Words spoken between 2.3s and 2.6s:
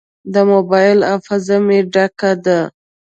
ده.